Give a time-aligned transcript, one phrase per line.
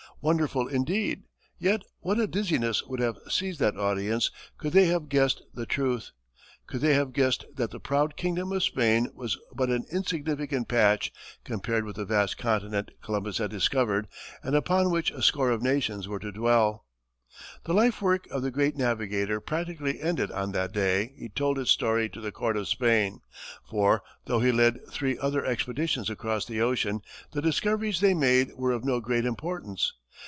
[0.23, 1.23] Wonderful indeed!
[1.57, 6.11] Yet what a dizziness would have seized that audience could they have guessed the truth!
[6.67, 11.11] Could they have guessed that the proud kingdom of Spain was but an insignificant patch
[11.43, 14.07] compared with the vast continent Columbus had discovered
[14.43, 16.85] and upon which a score of nations were to dwell.
[17.63, 21.71] The life work of the great navigator practically ended on the day he told his
[21.71, 23.21] story to the court of Spain,
[23.67, 28.71] for, though he led three other expeditions across the ocean, the discoveries they made were
[28.71, 29.93] of no great importance.